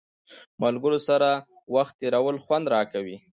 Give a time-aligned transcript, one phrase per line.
[0.01, 0.03] د
[0.61, 1.29] ملګرو سره
[1.75, 3.17] وخت تېرول خوند راکوي.